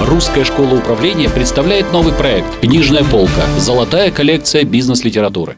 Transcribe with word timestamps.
Русская 0.00 0.44
школа 0.44 0.74
управления 0.74 1.28
представляет 1.28 1.92
новый 1.92 2.12
проект 2.12 2.60
«Книжная 2.60 3.02
полка. 3.02 3.42
Золотая 3.58 4.12
коллекция 4.12 4.62
бизнес-литературы». 4.62 5.56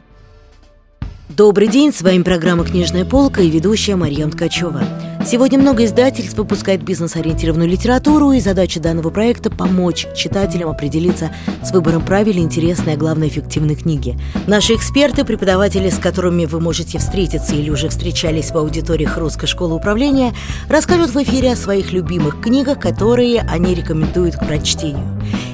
Добрый 1.28 1.68
день, 1.68 1.92
с 1.92 2.00
вами 2.00 2.22
программа 2.22 2.64
«Книжная 2.64 3.04
полка» 3.04 3.42
и 3.42 3.50
ведущая 3.50 3.96
Марьям 3.96 4.30
Ткачева. 4.30 4.82
Сегодня 5.26 5.58
много 5.58 5.84
издательств 5.84 6.38
выпускает 6.38 6.82
бизнес-ориентированную 6.82 7.68
литературу, 7.68 8.32
и 8.32 8.40
задача 8.40 8.80
данного 8.80 9.10
проекта– 9.10 9.50
помочь 9.50 10.06
читателям 10.16 10.70
определиться 10.70 11.30
с 11.62 11.70
выбором 11.72 12.02
правильной, 12.02 12.42
интересной, 12.42 12.94
а 12.94 12.96
главное, 12.96 13.28
эффективной 13.28 13.74
книги. 13.74 14.18
Наши 14.46 14.74
эксперты, 14.74 15.24
преподаватели, 15.24 15.90
с 15.90 15.98
которыми 15.98 16.46
вы 16.46 16.58
можете 16.60 16.98
встретиться 16.98 17.54
или 17.54 17.68
уже 17.68 17.90
встречались 17.90 18.50
в 18.50 18.56
аудиториях 18.56 19.18
Русской 19.18 19.46
школы 19.46 19.74
управления, 19.74 20.32
расскажут 20.68 21.10
в 21.10 21.22
эфире 21.22 21.52
о 21.52 21.56
своих 21.56 21.92
любимых 21.92 22.40
книгах, 22.40 22.80
которые 22.80 23.42
они 23.42 23.74
рекомендуют 23.74 24.36
к 24.36 24.46
прочтению. 24.46 25.06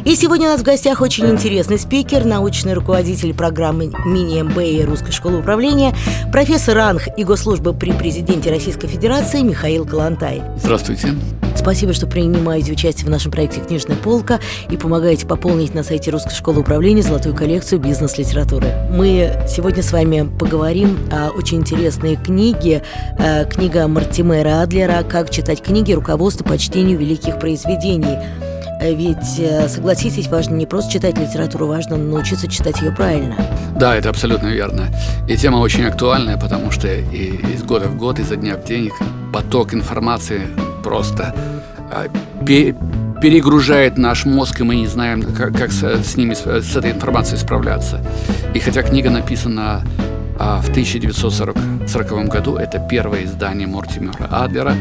И 0.04 0.14
сегодня 0.14 0.46
у 0.46 0.52
нас 0.52 0.60
в 0.60 0.64
гостях 0.64 1.00
очень 1.00 1.26
интересный 1.26 1.80
спикер, 1.80 2.24
научный 2.24 2.74
руководитель 2.74 3.34
программы 3.34 3.92
мини-МБА 4.04 4.86
Русской 4.86 5.10
школы 5.10 5.40
управления, 5.40 5.92
профессор 6.30 6.76
РАНХ 6.76 7.18
и 7.18 7.24
госслужбы 7.24 7.74
при 7.74 7.90
президенте 7.90 8.50
Российской 8.50 8.86
Федерации 8.86 9.42
Михаил 9.42 9.55
Калантай. 9.84 10.42
Здравствуйте. 10.56 11.14
Спасибо, 11.56 11.92
что 11.94 12.06
принимаете 12.06 12.72
участие 12.72 13.06
в 13.06 13.10
нашем 13.10 13.32
проекте 13.32 13.60
«Книжная 13.60 13.96
полка» 13.96 14.38
и 14.70 14.76
помогаете 14.76 15.26
пополнить 15.26 15.74
на 15.74 15.82
сайте 15.82 16.10
Русской 16.10 16.34
школы 16.34 16.60
управления 16.60 17.02
золотую 17.02 17.34
коллекцию 17.34 17.80
бизнес-литературы. 17.80 18.68
Мы 18.90 19.32
сегодня 19.48 19.82
с 19.82 19.90
вами 19.90 20.30
поговорим 20.38 20.96
о 21.10 21.30
очень 21.30 21.58
интересной 21.58 22.16
книге. 22.16 22.82
Э, 23.18 23.46
книга 23.46 23.88
Мартимера 23.88 24.62
Адлера 24.62 25.02
«Как 25.02 25.30
читать 25.30 25.62
книги. 25.62 25.92
Руководство 25.92 26.44
по 26.44 26.56
чтению 26.56 26.98
великих 26.98 27.38
произведений». 27.40 28.18
Э, 28.80 28.94
ведь, 28.94 29.38
э, 29.38 29.68
согласитесь, 29.68 30.28
важно 30.28 30.54
не 30.54 30.66
просто 30.66 30.92
читать 30.92 31.18
литературу, 31.18 31.66
важно 31.66 31.96
научиться 31.96 32.46
читать 32.48 32.80
ее 32.80 32.92
правильно. 32.92 33.34
Да, 33.74 33.96
это 33.96 34.10
абсолютно 34.10 34.48
верно. 34.48 34.88
И 35.28 35.36
тема 35.36 35.56
очень 35.56 35.84
актуальная, 35.84 36.36
потому 36.36 36.70
что 36.70 36.88
и 36.88 37.36
из 37.54 37.62
года 37.62 37.88
в 37.88 37.96
год, 37.96 38.18
изо 38.18 38.36
дня 38.36 38.56
в 38.56 38.64
день 38.64 38.90
поток 39.36 39.74
информации 39.74 40.48
просто 40.82 41.34
а, 41.92 42.06
перегружает 43.20 43.98
наш 43.98 44.24
мозг, 44.24 44.60
и 44.60 44.64
мы 44.64 44.76
не 44.76 44.86
знаем, 44.86 45.22
как, 45.22 45.54
как 45.54 45.72
с, 45.72 45.82
с 45.82 46.16
ними, 46.16 46.32
с 46.32 46.74
этой 46.74 46.92
информацией 46.92 47.38
справляться. 47.38 48.02
И 48.54 48.58
хотя 48.60 48.82
книга 48.82 49.10
написана 49.10 49.82
а 50.38 50.62
в 50.62 50.70
1940 50.70 52.28
году, 52.28 52.56
это 52.56 52.78
первое 52.78 53.24
издание 53.24 53.66
Мортимера 53.66 54.26
Адлера, 54.30 54.74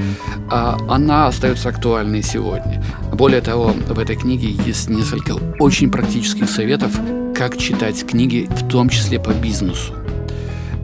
а 0.49 0.77
она 0.87 1.27
остается 1.27 1.67
актуальной 1.67 2.23
сегодня. 2.23 2.81
Более 3.11 3.41
того, 3.41 3.73
в 3.89 3.99
этой 3.99 4.15
книге 4.15 4.51
есть 4.65 4.89
несколько 4.89 5.33
очень 5.59 5.91
практических 5.91 6.49
советов, 6.49 6.97
как 7.35 7.57
читать 7.57 8.05
книги, 8.07 8.47
в 8.49 8.69
том 8.69 8.87
числе 8.87 9.19
по 9.19 9.31
бизнесу. 9.31 9.93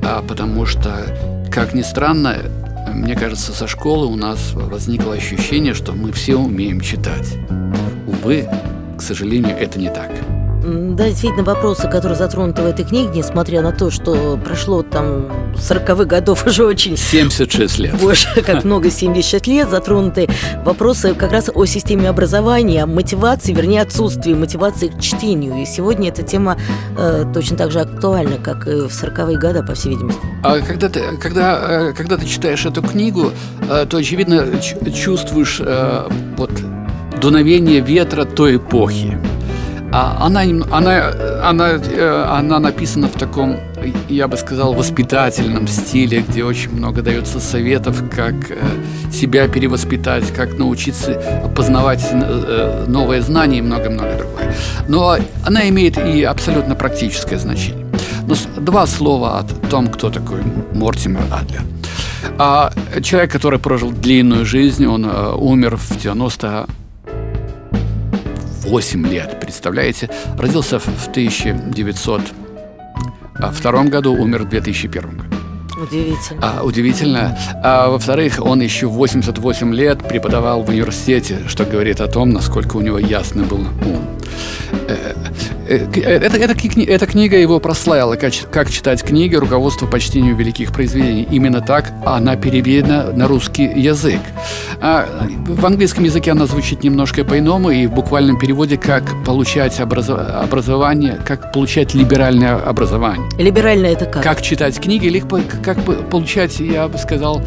А, 0.04 0.22
потому 0.28 0.66
что, 0.66 1.48
как 1.50 1.74
ни 1.74 1.84
странно, 1.84 2.36
мне 2.88 3.16
кажется, 3.16 3.52
со 3.52 3.68
школы 3.68 4.08
у 4.08 4.16
нас 4.16 4.54
возникло 4.54 5.14
ощущение, 5.14 5.74
что 5.74 5.94
мы 5.94 6.12
все 6.12 6.36
умеем 6.36 6.82
читать. 6.82 7.38
Увы, 8.08 8.48
к 8.98 9.02
сожалению, 9.02 9.58
это 9.58 9.80
не 9.80 9.90
так. 9.90 10.12
Да, 10.64 11.08
действительно, 11.08 11.44
вопросы, 11.44 11.90
которые 11.90 12.16
затронуты 12.16 12.62
в 12.62 12.66
этой 12.66 12.86
книге, 12.86 13.10
несмотря 13.16 13.62
на 13.62 13.72
то, 13.72 13.90
что 13.90 14.40
прошло 14.44 14.84
там 14.84 15.28
40-х 15.56 16.06
годов 16.06 16.46
уже 16.48 16.66
очень... 16.66 16.98
76 16.98 17.80
лет. 17.80 17.96
Боже, 18.00 18.28
как 18.46 18.64
много, 18.64 18.92
76 18.92 19.48
лет, 19.48 19.70
затронуты 19.70 20.30
вопросы 20.64 21.16
как 21.16 21.32
раз 21.32 21.50
о 21.54 21.66
системе 21.66 22.10
образования, 22.10 22.86
мотивации, 22.86 23.54
вернее, 23.54 23.82
отсутствии 23.82 24.34
мотивации 24.34 24.90
к 24.90 25.00
чтению. 25.00 25.62
И 25.62 25.66
сегодня 25.66 26.10
эта 26.10 26.22
тема 26.22 26.58
э, 26.98 27.26
точно 27.34 27.58
так 27.58 27.72
же 27.72 27.80
актуальна, 27.80 28.38
как 28.38 28.68
и 28.68 28.82
в 28.82 28.92
40-е 28.92 29.40
годы, 29.40 29.64
по 29.64 29.74
всей 29.74 29.90
видимости. 29.90 30.22
А 30.44 30.60
когда 30.60 30.90
ты, 30.90 31.18
когда, 31.20 31.90
э, 31.90 31.94
когда 31.94 32.18
ты 32.18 32.28
читаешь 32.28 32.66
эту 32.66 32.84
книгу, 32.84 33.32
э, 33.68 33.86
то, 33.90 33.98
очевидно, 33.98 34.48
чувствуешь 34.94 35.60
э, 35.60 36.08
вот 36.38 36.52
дуновение 37.20 37.80
ветра 37.80 38.26
той 38.26 38.58
эпохи. 38.58 39.18
А 39.94 40.26
она, 40.26 40.42
она, 40.72 41.12
она, 41.44 41.70
э, 41.72 42.26
она 42.30 42.60
написана 42.60 43.08
в 43.08 43.20
таком, 43.20 43.58
я 44.08 44.30
бы 44.30 44.38
сказал, 44.38 44.74
воспитательном 44.74 45.68
стиле, 45.68 46.24
где 46.28 46.46
очень 46.46 46.72
много 46.72 47.02
дается 47.02 47.42
советов, 47.42 48.02
как 48.10 48.34
э, 48.50 48.58
себя 49.12 49.50
перевоспитать, 49.50 50.32
как 50.34 50.58
научиться 50.58 51.22
познавать 51.56 52.08
э, 52.10 52.86
новые 52.88 53.22
знания 53.22 53.58
и 53.58 53.62
много-много 53.62 54.16
другое. 54.18 54.56
Но 54.88 55.18
она 55.46 55.68
имеет 55.68 55.98
и 55.98 56.24
абсолютно 56.24 56.76
практическое 56.76 57.38
значение. 57.38 57.86
Но 58.28 58.36
два 58.62 58.88
слова 58.88 59.40
о 59.40 59.68
том, 59.68 59.88
кто 59.88 60.10
такой 60.10 60.42
Мортимер 60.74 61.24
Адлер. 61.32 61.64
А 62.38 62.72
человек, 63.02 63.32
который 63.32 63.60
прожил 63.60 63.92
длинную 63.92 64.46
жизнь, 64.46 64.86
он 64.86 65.04
умер 65.06 65.76
в 65.76 65.98
90 65.98 66.68
8 68.72 69.08
лет, 69.08 69.40
представляете? 69.42 70.10
Родился 70.38 70.80
в 70.80 71.08
1902 71.10 73.84
году, 73.84 74.14
умер 74.14 74.44
в 74.44 74.50
2001 74.50 75.18
году. 75.18 75.36
Удивительно. 75.78 76.42
А, 76.42 76.64
удивительно. 76.64 77.38
А, 77.66 77.90
во-вторых, 77.90 78.40
он 78.42 78.62
еще 78.62 78.88
88 78.88 79.76
лет 79.76 80.08
преподавал 80.08 80.64
в 80.64 80.70
университете, 80.70 81.40
что 81.50 81.66
говорит 81.66 82.00
о 82.00 82.08
том, 82.08 82.30
насколько 82.30 82.78
у 82.78 82.82
него 82.82 82.98
ясный 82.98 83.44
был 83.44 83.60
ум. 83.60 84.08
Э, 84.88 85.16
э, 85.68 85.88
э, 85.96 86.00
эта, 86.02 86.38
эта, 86.38 86.56
эта 86.82 87.06
книга 87.06 87.38
его 87.38 87.60
прославила, 87.60 88.16
как, 88.16 88.34
как 88.52 88.70
читать 88.70 89.04
книги, 89.04 89.36
руководство 89.36 89.86
по 89.86 90.00
чтению 90.00 90.36
великих 90.36 90.72
произведений. 90.72 91.28
Именно 91.30 91.62
так 91.62 91.92
она 92.06 92.36
переведена 92.36 93.12
на 93.14 93.28
русский 93.28 93.64
язык. 93.64 94.20
А 94.82 95.08
в 95.48 95.66
английском 95.66 96.04
языке 96.04 96.32
она 96.32 96.46
звучит 96.46 96.84
немножко 96.84 97.24
по-иному, 97.24 97.70
и 97.72 97.88
в 97.88 97.94
буквальном 97.94 98.40
переводе 98.40 98.78
как 98.78 99.04
получать 99.26 99.80
образов... 99.80 100.20
образование, 100.20 101.20
как 101.26 101.52
получать 101.52 101.94
либеральное 101.94 102.56
образование. 102.56 103.30
Либеральное 103.38 103.92
это 103.92 104.06
как? 104.06 104.24
Как 104.24 104.42
читать 104.42 104.80
книги, 104.80 105.06
или 105.06 105.20
как 105.64 105.78
получать, 106.10 106.60
я 106.60 106.88
бы 106.88 106.98
сказал, 106.98 107.42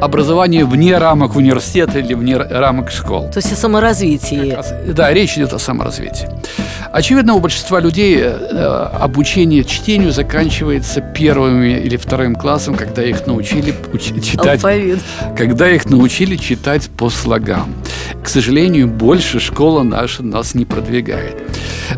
образование 0.00 0.64
вне 0.64 0.98
рамок 0.98 1.36
университета 1.36 1.98
или 1.98 2.14
вне 2.14 2.36
рамок 2.36 2.90
школ. 2.90 3.30
То 3.30 3.38
есть 3.38 3.52
о 3.52 3.56
саморазвитии. 3.56 4.56
Да, 4.92 5.12
речь 5.12 5.36
идет 5.36 5.52
о 5.52 5.58
саморазвитии. 5.58 6.28
Очевидно, 6.92 7.34
у 7.34 7.40
большинства 7.40 7.80
людей 7.80 8.18
э, 8.20 8.88
обучение 9.00 9.64
чтению 9.64 10.12
заканчивается 10.12 11.00
первым 11.00 11.62
или 11.62 11.96
вторым 11.96 12.34
классом, 12.34 12.74
когда 12.74 13.02
их 13.04 13.26
научили 13.26 13.74
читать, 14.22 14.54
Алфавит. 14.64 15.00
когда 15.36 15.68
их 15.68 15.86
научили 15.86 16.36
читать 16.36 16.88
по 16.96 17.10
слогам. 17.10 17.74
К 18.22 18.28
сожалению, 18.28 18.88
больше 18.88 19.40
школа 19.40 19.82
наша 19.82 20.22
нас 20.22 20.54
не 20.54 20.64
продвигает. 20.64 21.36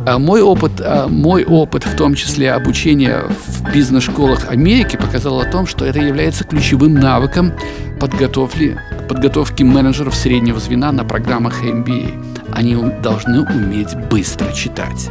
А 0.06 0.18
мой 0.18 0.42
опыт, 0.42 0.80
а 0.80 1.08
мой 1.08 1.44
опыт, 1.44 1.84
в 1.84 1.96
том 1.96 2.14
числе 2.14 2.52
обучения 2.52 3.24
в 3.46 3.72
бизнес-школах 3.72 4.50
Америки, 4.50 4.96
показал 4.96 5.40
о 5.40 5.44
том, 5.44 5.66
что 5.66 5.84
это 5.84 6.00
является 6.00 6.44
ключевым 6.44 6.94
навыком 6.94 7.52
подготовки, 8.00 8.78
подготовки 9.08 9.62
менеджеров 9.62 10.14
среднего 10.14 10.60
звена 10.60 10.92
на 10.92 11.04
программах 11.04 11.62
MBA. 11.62 12.52
Они 12.52 12.76
должны 13.02 13.42
уметь 13.42 13.94
быстро 14.10 14.52
читать. 14.52 15.10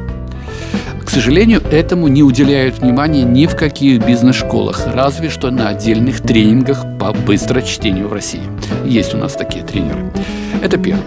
К 1.08 1.10
сожалению, 1.10 1.62
этому 1.72 2.10
не 2.10 2.22
уделяют 2.22 2.80
внимания 2.80 3.24
ни 3.24 3.46
в 3.46 3.56
каких 3.56 4.06
бизнес-школах, 4.06 4.88
разве 4.94 5.30
что 5.30 5.50
на 5.52 5.70
отдельных 5.70 6.20
тренингах 6.22 6.84
по 7.00 7.14
быстрочтению 7.14 8.10
в 8.10 8.14
России. 8.14 8.42
Есть 8.86 9.14
у 9.14 9.18
нас 9.18 9.34
такие 9.34 9.64
тренеры. 9.64 10.12
Это 10.62 10.78
первое. 10.78 11.06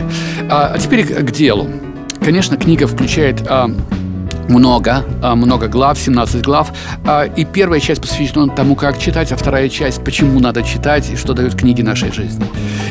А, 0.50 0.72
а 0.74 0.78
теперь 0.78 1.04
к 1.04 1.30
делу. 1.32 1.68
Конечно, 2.22 2.56
книга 2.56 2.86
включает 2.86 3.42
а, 3.48 3.70
много, 4.50 5.04
а, 5.22 5.34
много 5.34 5.68
глав, 5.68 5.98
17 5.98 6.42
глав. 6.42 6.72
А, 7.06 7.24
и 7.24 7.44
первая 7.44 7.80
часть 7.80 8.02
посвящена 8.02 8.48
тому, 8.48 8.74
как 8.74 8.98
читать, 8.98 9.32
а 9.32 9.36
вторая 9.36 9.68
часть, 9.68 10.04
почему 10.04 10.40
надо 10.40 10.62
читать 10.62 11.10
и 11.10 11.16
что 11.16 11.32
дают 11.32 11.54
книги 11.54 11.82
нашей 11.82 12.12
жизни. 12.12 12.44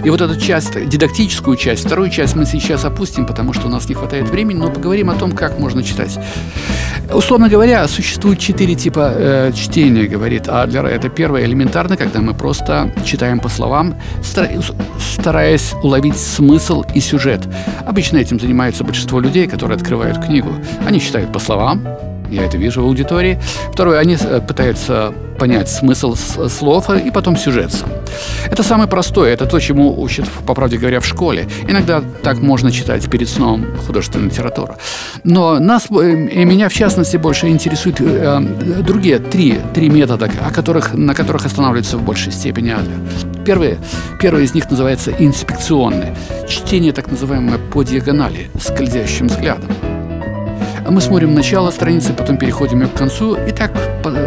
И 0.04 0.10
вот 0.10 0.22
эту 0.22 0.40
часть, 0.40 0.88
дидактическую 0.88 1.58
часть, 1.58 1.86
вторую 1.86 2.10
часть 2.10 2.36
мы 2.36 2.46
сейчас 2.46 2.86
опустим, 2.86 3.26
потому 3.26 3.54
что 3.54 3.68
у 3.68 3.70
нас 3.70 3.88
не 3.90 3.96
хватает 3.96 4.30
времени, 4.30 4.58
но 4.58 4.70
поговорим 4.70 5.10
о 5.10 5.16
том, 5.16 5.32
как 5.32 5.60
можно 5.60 5.84
читать. 5.84 6.18
Условно 7.14 7.50
говоря, 7.50 7.88
существует 7.88 8.40
четыре 8.40 8.76
типа 8.76 9.12
э, 9.16 9.52
чтения, 9.54 10.08
говорит 10.08 10.48
Адлер. 10.48 10.86
Это 10.86 11.10
первое, 11.10 11.46
элементарно, 11.46 11.98
когда 11.98 12.22
мы 12.22 12.34
просто 12.34 12.94
читаем 13.04 13.40
по 13.40 13.50
словам, 13.50 13.96
стараясь 15.00 15.74
уловить 15.84 16.18
смысл 16.18 16.84
и 16.94 17.00
сюжет. 17.00 17.42
Обычно 17.86 18.18
этим 18.18 18.40
занимается 18.40 18.84
большинство 18.84 19.20
людей, 19.20 19.48
которые 19.48 19.76
открывают 19.76 20.24
книгу. 20.24 20.50
Они 20.86 21.02
читают 21.02 21.34
по 21.34 21.40
словам, 21.50 21.82
я 22.30 22.46
это 22.46 22.58
вижу 22.58 22.84
в 22.84 22.86
аудитории. 22.86 23.40
Второе, 23.74 23.98
они 23.98 24.16
э, 24.22 24.40
пытаются 24.40 25.12
понять 25.40 25.68
смысл 25.68 26.16
слов 26.16 26.92
и 26.92 27.10
потом 27.10 27.38
сюжет. 27.38 27.72
Это 28.52 28.62
самое 28.62 28.88
простое, 28.88 29.34
это 29.34 29.48
то, 29.48 29.60
чему 29.60 30.00
учат, 30.00 30.30
по 30.46 30.54
правде 30.54 30.78
говоря, 30.78 31.00
в 31.00 31.08
школе. 31.08 31.48
Иногда 31.68 32.04
так 32.22 32.38
можно 32.38 32.72
читать 32.72 33.10
перед 33.10 33.28
сном 33.28 33.66
художественную 33.88 34.30
литературу. 34.30 34.76
Но 35.24 35.58
нас, 35.58 35.88
э, 35.90 36.12
и 36.12 36.46
меня 36.46 36.70
в 36.70 36.74
частности, 36.74 37.18
больше 37.18 37.48
интересуют 37.48 38.00
э, 38.00 38.40
другие 38.86 39.18
три, 39.18 39.60
три 39.74 39.90
метода, 39.90 40.30
о 40.48 40.52
которых, 40.52 40.94
на 40.94 41.16
которых 41.16 41.48
останавливается 41.48 41.98
в 41.98 42.04
большей 42.04 42.32
степени 42.32 42.70
Адлер. 42.70 43.00
Первый, 43.44 43.78
первый 44.22 44.44
из 44.44 44.54
них 44.54 44.70
называется 44.70 45.12
инспекционный. 45.18 46.14
Чтение 46.48 46.94
так 46.94 47.10
называемое 47.10 47.58
по 47.74 47.82
диагонали, 47.82 48.52
скользящим 48.60 49.30
взглядом. 49.30 49.99
Мы 50.90 51.02
смотрим 51.02 51.36
начало 51.36 51.70
страницы, 51.70 52.14
потом 52.14 52.38
переходим 52.38 52.88
к 52.90 52.94
концу 52.94 53.36
и 53.36 53.52
так, 53.52 53.72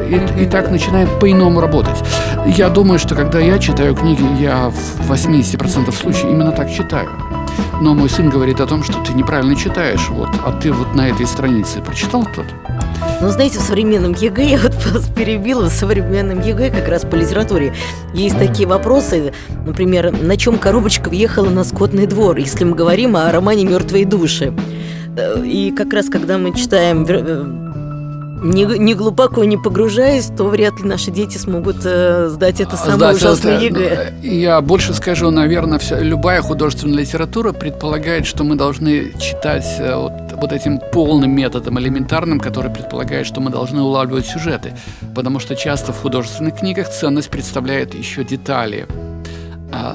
и, 0.08 0.42
и 0.44 0.46
так 0.46 0.70
начинаем 0.70 1.08
по-иному 1.18 1.60
работать. 1.60 1.96
Я 2.46 2.68
думаю, 2.68 3.00
что 3.00 3.16
когда 3.16 3.40
я 3.40 3.58
читаю 3.58 3.96
книги, 3.96 4.22
я 4.40 4.70
в 4.70 5.10
80% 5.10 5.92
случаев 5.92 6.24
именно 6.26 6.52
так 6.52 6.70
читаю. 6.70 7.08
Но 7.80 7.94
мой 7.94 8.08
сын 8.08 8.30
говорит 8.30 8.60
о 8.60 8.66
том, 8.66 8.84
что 8.84 9.02
ты 9.02 9.12
неправильно 9.12 9.56
читаешь, 9.56 10.08
вот, 10.08 10.28
а 10.44 10.52
ты 10.52 10.72
вот 10.72 10.94
на 10.94 11.08
этой 11.08 11.26
странице 11.26 11.80
прочитал 11.80 12.22
кто-то. 12.22 12.50
Ну, 13.20 13.28
знаете, 13.30 13.58
в 13.58 13.62
современном 13.62 14.12
ЕГЭ, 14.12 14.44
я 14.50 14.58
вот 14.58 14.74
вас 14.86 15.08
перебила, 15.08 15.68
в 15.68 15.72
современном 15.72 16.40
ЕГЭ 16.40 16.70
как 16.70 16.88
раз 16.88 17.02
по 17.02 17.16
литературе 17.16 17.74
есть 18.14 18.38
такие 18.38 18.68
вопросы, 18.68 19.32
например, 19.66 20.12
на 20.12 20.36
чем 20.36 20.58
коробочка 20.58 21.08
въехала 21.08 21.50
на 21.50 21.64
скотный 21.64 22.06
двор, 22.06 22.36
если 22.36 22.64
мы 22.64 22.76
говорим 22.76 23.16
о 23.16 23.32
романе 23.32 23.64
«Мертвые 23.64 24.06
души». 24.06 24.54
И 25.44 25.72
как 25.76 25.92
раз 25.92 26.08
когда 26.08 26.38
мы 26.38 26.54
читаем 26.54 27.04
э, 27.06 27.62
не, 28.42 28.64
не 28.64 28.94
глубоко 28.94 29.44
не 29.44 29.56
погружаясь, 29.56 30.26
то 30.26 30.44
вряд 30.44 30.80
ли 30.80 30.88
наши 30.88 31.10
дети 31.10 31.38
смогут 31.38 31.76
э, 31.84 32.28
сдать 32.28 32.60
это 32.60 32.76
самое 32.76 32.96
сдать 32.96 33.16
ужасное 33.16 33.56
это, 33.56 33.64
ЕГЭ. 33.64 34.12
Я 34.22 34.60
больше 34.60 34.94
скажу, 34.94 35.30
наверное, 35.30 35.78
вся, 35.78 36.00
любая 36.00 36.42
художественная 36.42 36.98
литература 36.98 37.52
предполагает, 37.52 38.26
что 38.26 38.42
мы 38.44 38.56
должны 38.56 39.12
читать 39.20 39.66
э, 39.78 39.94
вот, 39.94 40.12
вот 40.32 40.52
этим 40.52 40.80
полным 40.92 41.30
методом, 41.30 41.78
элементарным, 41.78 42.40
который 42.40 42.70
предполагает, 42.70 43.26
что 43.26 43.40
мы 43.40 43.50
должны 43.50 43.80
улавливать 43.82 44.26
сюжеты. 44.26 44.72
Потому 45.14 45.38
что 45.38 45.54
часто 45.54 45.92
в 45.92 46.00
художественных 46.00 46.58
книгах 46.58 46.88
ценность 46.88 47.30
представляет 47.30 47.94
еще 47.94 48.24
детали, 48.24 48.86
э, 49.72 49.94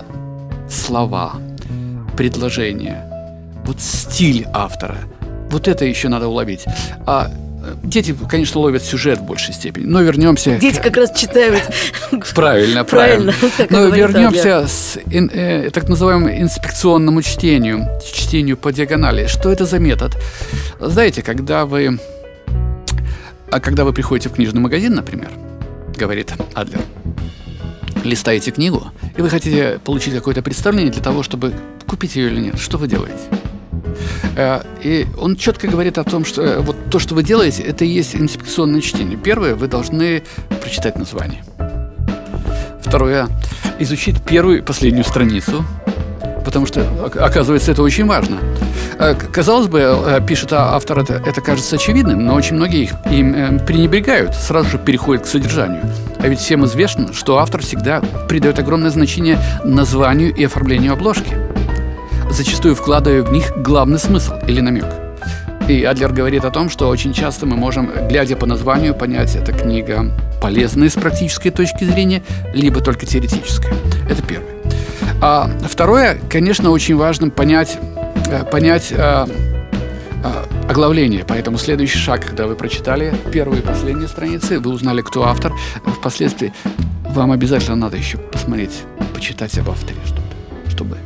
слова, 0.69 1.34
предложения 2.16 3.17
вот 3.68 3.81
стиль 3.81 4.48
автора. 4.54 4.98
Вот 5.50 5.68
это 5.68 5.86
еще 5.86 6.08
надо 6.08 6.28
уловить. 6.28 6.66
А 7.06 7.30
э, 7.30 7.74
Дети, 7.84 8.16
конечно, 8.30 8.62
ловят 8.62 8.84
сюжет 8.84 9.19
в 9.19 9.24
большей 9.24 9.54
степени. 9.54 9.86
Но 9.86 10.02
вернемся. 10.02 10.58
Дети 10.58 10.80
как 10.81 10.96
раз 10.98 11.12
читают. 11.12 11.62
Правильно, 12.34 12.84
правильно. 12.84 13.34
Но 13.69 13.86
вернемся 13.88 14.66
к 14.66 15.14
э, 15.14 15.69
так 15.72 15.90
называемому 15.90 16.30
инспекционному 16.30 17.22
чтению, 17.22 17.88
чтению 18.06 18.58
по 18.58 18.72
диагонали. 18.72 19.28
Что 19.28 19.52
это 19.52 19.66
за 19.66 19.80
метод? 19.80 20.18
Знаете, 20.80 21.22
когда 21.22 21.66
вы, 21.66 22.00
а 23.52 23.60
когда 23.60 23.84
вы 23.84 23.94
приходите 23.94 24.30
в 24.30 24.34
книжный 24.34 24.62
магазин, 24.62 24.96
например, 24.96 25.30
говорит 25.98 26.34
Адлер, 26.54 26.81
листаете 28.04 28.52
книгу, 28.52 28.92
и 29.18 29.22
вы 29.22 29.30
хотите 29.30 29.80
получить 29.84 30.14
какое-то 30.14 30.42
представление 30.42 30.92
для 30.92 31.04
того, 31.04 31.24
чтобы 31.24 31.54
купить 31.86 32.16
ее 32.16 32.28
или 32.28 32.40
нет, 32.40 32.60
что 32.60 32.78
вы 32.78 32.88
делаете? 32.88 33.19
Э, 34.36 34.62
и 34.84 35.08
он 35.19 35.36
четко 35.36 35.68
говорит 35.68 35.98
о 35.98 36.04
том, 36.04 36.25
что 36.25 36.42
э, 36.42 36.60
вот 36.60 36.75
то, 36.90 37.00
что 37.00 37.16
вы 37.16 37.24
делаете, 37.24 37.64
это 37.64 37.86
и 37.86 37.88
есть 37.88 38.16
инспекционное 38.16 38.81
чтение. 38.81 39.18
Первое, 39.18 39.56
вы 39.56 39.68
должны 39.68 40.24
прочитать 40.62 40.98
название. 40.98 41.44
Второе, 42.81 43.28
изучить 43.80 44.22
первую 44.24 44.60
и 44.60 44.62
последнюю 44.62 45.04
страницу, 45.04 45.66
потому 46.46 46.66
что, 46.66 46.81
оказывается, 47.19 47.72
это 47.72 47.81
очень 47.81 48.06
важно. 48.06 48.38
Э, 49.00 49.16
казалось 49.16 49.68
бы, 49.68 50.24
пишет 50.28 50.54
автор, 50.54 51.00
это, 51.00 51.16
это 51.16 51.42
кажется 51.42 51.75
очевидным, 51.75 52.25
но 52.25 52.36
очень 52.36 52.56
многие 52.56 52.84
их 52.84 52.92
им 53.12 53.60
пренебрегают, 53.60 54.36
сразу 54.36 54.69
же 54.69 54.78
переходят 54.78 55.24
к 55.24 55.28
содержанию. 55.28 55.81
А 56.19 56.28
ведь 56.28 56.40
всем 56.40 56.66
известно, 56.66 57.14
что 57.14 57.40
автор 57.40 57.62
всегда 57.62 58.02
придает 58.28 58.60
огромное 58.60 58.90
значение 58.90 59.40
названию 59.64 60.34
и 60.34 60.44
оформлению 60.46 60.94
обложки 60.94 61.36
зачастую 62.29 62.75
вкладывая 62.75 63.24
в 63.24 63.31
них 63.31 63.51
главный 63.57 64.00
смысл 64.00 64.33
или 64.47 64.62
намек. 64.62 64.85
И 65.68 65.83
Адлер 65.83 66.13
говорит 66.13 66.45
о 66.45 66.51
том, 66.51 66.69
что 66.69 66.88
очень 66.88 67.12
часто 67.12 67.45
мы 67.45 67.57
можем, 67.57 67.91
глядя 68.07 68.38
по 68.38 68.45
названию, 68.45 68.95
понять, 68.95 69.35
эта 69.35 69.51
книга 69.51 70.12
полезная 70.41 70.89
с 70.89 70.94
практической 70.94 71.50
точки 71.50 71.83
зрения, 71.83 72.24
либо 72.53 72.79
только 72.79 73.06
теоретическая. 73.06 73.74
Это 74.09 74.21
первое. 74.21 74.53
А 75.21 75.50
второе, 75.69 76.19
конечно, 76.29 76.69
очень 76.69 76.95
важно 76.95 77.29
понять, 77.29 77.79
э, 78.27 78.45
понять 78.45 78.94
а, 78.95 79.27
а, 80.23 80.45
оглавление. 80.69 81.25
Поэтому 81.27 81.57
следующий 81.57 81.97
шаг, 81.97 82.25
когда 82.25 82.47
вы 82.47 82.56
прочитали 82.56 83.13
первые 83.33 83.62
и 83.62 83.65
последние 83.65 84.07
страницы, 84.07 84.59
вы 84.59 84.71
узнали, 84.71 85.01
кто 85.01 85.25
автор, 85.25 85.53
впоследствии 85.85 86.53
вам 87.09 87.31
обязательно 87.31 87.75
надо 87.75 87.97
еще 87.97 88.18
посмотреть, 88.18 88.83
почитать 89.13 89.57
об 89.57 89.69
авторе 89.69 90.00
что-то, 90.06 90.71
чтобы 90.71 90.97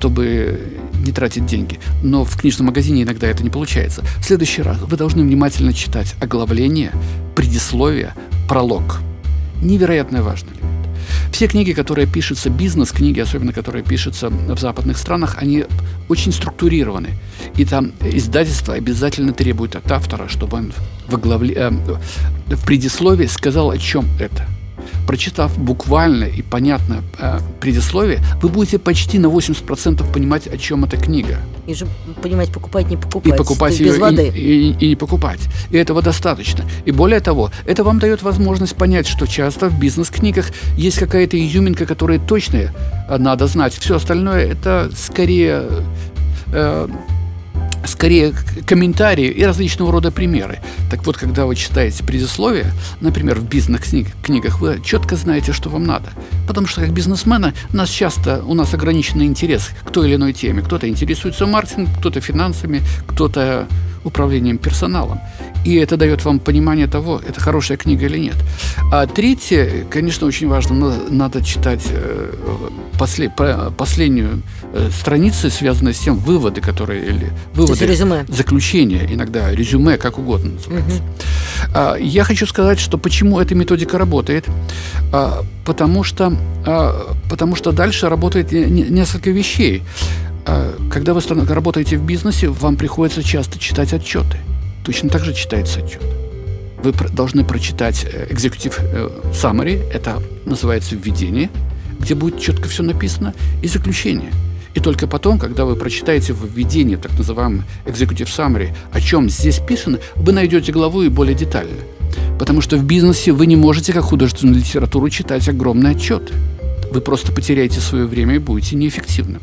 чтобы 0.00 0.78
не 1.04 1.12
тратить 1.12 1.44
деньги. 1.44 1.78
Но 2.02 2.24
в 2.24 2.34
книжном 2.34 2.68
магазине 2.68 3.02
иногда 3.02 3.26
это 3.26 3.42
не 3.42 3.50
получается. 3.50 4.02
В 4.20 4.24
следующий 4.24 4.62
раз 4.62 4.78
вы 4.80 4.96
должны 4.96 5.22
внимательно 5.22 5.74
читать 5.74 6.14
оглавление, 6.22 6.92
предисловие, 7.36 8.14
пролог. 8.48 9.00
Невероятно 9.60 10.22
важно. 10.22 10.48
Все 11.32 11.48
книги, 11.48 11.72
которые 11.72 12.06
пишутся, 12.06 12.48
бизнес-книги, 12.48 13.20
особенно 13.20 13.52
которые 13.52 13.84
пишутся 13.84 14.30
в 14.30 14.58
западных 14.58 14.96
странах, 14.96 15.36
они 15.38 15.66
очень 16.08 16.32
структурированы. 16.32 17.10
И 17.58 17.66
там 17.66 17.92
издательство 18.02 18.74
обязательно 18.74 19.34
требует 19.34 19.76
от 19.76 19.92
автора, 19.92 20.28
чтобы 20.28 20.56
он 20.56 20.72
в, 21.08 21.14
оглавле, 21.14 21.54
э, 21.54 21.70
в 21.70 22.64
предисловии 22.64 23.26
сказал, 23.26 23.70
о 23.70 23.76
чем 23.76 24.06
это– 24.18 24.46
прочитав 25.06 25.58
буквально 25.58 26.24
и 26.24 26.42
понятно 26.42 27.02
э, 27.18 27.38
предисловие, 27.60 28.20
вы 28.42 28.48
будете 28.48 28.78
почти 28.78 29.18
на 29.18 29.26
80% 29.26 30.12
понимать, 30.12 30.46
о 30.46 30.56
чем 30.56 30.84
эта 30.84 30.96
книга. 30.96 31.38
И 31.66 31.74
же 31.74 31.86
понимать, 32.22 32.52
покупать, 32.52 32.90
не 32.90 32.96
покупать. 32.96 33.34
И 33.34 33.36
покупать 33.36 33.78
ее, 33.78 33.86
без 33.86 33.98
воды. 33.98 34.32
И, 34.34 34.70
и, 34.70 34.86
и 34.86 34.88
не 34.88 34.96
покупать. 34.96 35.40
И 35.70 35.76
этого 35.76 36.02
достаточно. 36.02 36.64
И 36.84 36.92
более 36.92 37.20
того, 37.20 37.50
это 37.66 37.84
вам 37.84 37.98
дает 37.98 38.22
возможность 38.22 38.76
понять, 38.76 39.06
что 39.06 39.26
часто 39.26 39.68
в 39.68 39.78
бизнес-книгах 39.78 40.50
есть 40.76 40.98
какая-то 40.98 41.38
изюминка, 41.38 41.86
которая 41.86 42.18
точная 42.18 42.72
надо 43.18 43.46
знать. 43.46 43.74
Все 43.74 43.96
остальное 43.96 44.46
это 44.46 44.90
скорее 44.96 45.64
э, 46.52 46.88
скорее 47.90 48.32
комментарии 48.66 49.28
и 49.28 49.44
различного 49.44 49.92
рода 49.92 50.10
примеры. 50.10 50.60
Так 50.90 51.04
вот, 51.04 51.16
когда 51.16 51.46
вы 51.46 51.56
читаете 51.56 52.04
предисловие, 52.04 52.66
например, 53.00 53.38
в 53.38 53.44
бизнес-книгах, 53.44 54.60
вы 54.60 54.80
четко 54.84 55.16
знаете, 55.16 55.52
что 55.52 55.68
вам 55.68 55.84
надо. 55.84 56.10
Потому 56.46 56.66
что 56.66 56.80
как 56.80 56.92
бизнесмены 56.92 57.52
нас 57.72 57.90
часто, 57.90 58.42
у 58.44 58.54
нас 58.54 58.72
ограниченный 58.74 59.26
интерес 59.26 59.70
к 59.84 59.90
той 59.90 60.08
или 60.08 60.14
иной 60.16 60.32
теме. 60.32 60.62
Кто-то 60.62 60.88
интересуется 60.88 61.46
маркетингом, 61.46 61.94
кто-то 61.96 62.20
финансами, 62.20 62.82
кто-то 63.06 63.68
управлением 64.04 64.58
персоналом. 64.58 65.20
И 65.64 65.74
это 65.74 65.96
дает 65.96 66.24
вам 66.24 66.38
понимание 66.38 66.86
того, 66.86 67.20
это 67.26 67.40
хорошая 67.40 67.76
книга 67.76 68.06
или 68.06 68.18
нет. 68.18 68.36
А 68.92 69.06
третье, 69.06 69.84
конечно, 69.90 70.26
очень 70.26 70.48
важно, 70.48 70.74
надо, 70.74 70.96
надо 71.10 71.44
читать 71.44 71.86
э, 71.90 72.32
после, 72.98 73.30
последнюю 73.76 74.42
э, 74.72 74.90
страницу, 74.90 75.50
связанную 75.50 75.94
с 75.94 75.98
тем, 75.98 76.16
выводы, 76.16 76.62
которые... 76.62 77.04
Или, 77.04 77.30
выводы, 77.54 77.86
резюме. 77.86 78.24
Заключение, 78.28 79.06
иногда 79.12 79.50
резюме, 79.50 79.98
как 79.98 80.18
угодно 80.18 80.52
называется. 80.52 80.96
Угу. 80.96 81.04
А, 81.74 81.96
я 81.96 82.24
хочу 82.24 82.46
сказать, 82.46 82.80
что 82.80 82.96
почему 82.96 83.38
эта 83.38 83.54
методика 83.54 83.98
работает. 83.98 84.46
А, 85.12 85.42
потому, 85.66 86.04
что, 86.04 86.32
а, 86.64 87.14
потому 87.28 87.54
что 87.54 87.72
дальше 87.72 88.08
работает 88.08 88.52
несколько 88.52 89.30
вещей. 89.30 89.82
А, 90.46 90.74
когда 90.90 91.14
вы 91.14 91.20
работаете 91.54 91.96
в 91.96 92.04
бизнесе, 92.04 92.48
вам 92.48 92.76
приходится 92.76 93.22
часто 93.22 93.58
читать 93.58 93.92
отчеты. 93.92 94.38
Точно 94.84 95.08
так 95.08 95.24
же 95.24 95.32
читается 95.32 95.80
отчет. 95.80 96.02
Вы 96.82 96.92
должны 97.12 97.44
прочитать 97.44 98.04
э, 98.04 98.26
executive 98.30 98.74
э, 98.80 99.08
summary, 99.32 99.88
это 99.92 100.22
называется 100.46 100.96
введение, 100.96 101.50
где 102.00 102.14
будет 102.14 102.40
четко 102.40 102.68
все 102.68 102.82
написано, 102.82 103.34
и 103.62 103.68
заключение. 103.68 104.32
И 104.74 104.80
только 104.80 105.06
потом, 105.06 105.38
когда 105.38 105.64
вы 105.64 105.76
прочитаете 105.76 106.32
в 106.32 106.44
введении, 106.44 106.96
так 106.96 107.16
называемом 107.16 107.64
executive 107.84 108.26
summary, 108.26 108.74
о 108.92 109.00
чем 109.00 109.28
здесь 109.28 109.58
писано, 109.58 109.98
вы 110.16 110.32
найдете 110.32 110.72
главу 110.72 111.02
и 111.02 111.08
более 111.08 111.34
детально. 111.34 111.76
Потому 112.38 112.62
что 112.62 112.76
в 112.76 112.84
бизнесе 112.84 113.32
вы 113.32 113.46
не 113.46 113.56
можете, 113.56 113.92
как 113.92 114.04
художественную 114.04 114.58
литературу, 114.58 115.08
читать 115.10 115.48
огромные 115.48 115.92
отчеты. 115.94 116.32
Вы 116.90 117.00
просто 117.00 117.30
потеряете 117.30 117.80
свое 117.80 118.06
время 118.06 118.36
и 118.36 118.38
будете 118.38 118.74
неэффективным. 118.74 119.42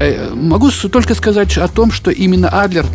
Э, 0.00 0.34
могу 0.34 0.70
только 0.70 1.14
сказать 1.14 1.56
о 1.58 1.68
том, 1.68 1.90
что 1.90 2.10
именно 2.10 2.48
Адлер 2.48 2.86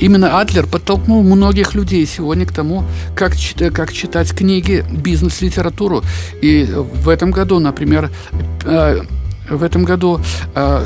именно 0.00 0.40
Адлер 0.40 0.66
подтолкнул 0.66 1.22
многих 1.22 1.74
людей 1.74 2.06
сегодня 2.06 2.46
к 2.46 2.52
тому, 2.52 2.84
как, 3.14 3.32
как 3.72 3.92
читать 3.92 4.30
книги, 4.34 4.84
бизнес-литературу. 4.90 6.02
И 6.42 6.64
в 6.64 7.08
этом 7.08 7.30
году, 7.30 7.58
например, 7.58 8.10
э, 8.64 9.00
в 9.48 9.62
этом 9.62 9.84
году 9.84 10.20
э, 10.54 10.84